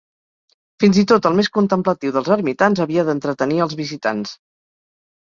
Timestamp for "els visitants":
3.67-4.33